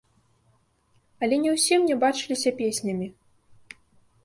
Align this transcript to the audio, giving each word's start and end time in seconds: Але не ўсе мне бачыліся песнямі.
Але 1.27 1.35
не 1.43 1.51
ўсе 1.57 1.79
мне 1.85 1.95
бачыліся 2.05 2.55
песнямі. 2.65 3.07